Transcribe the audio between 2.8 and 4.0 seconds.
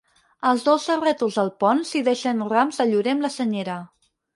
de llorer amb la senyera.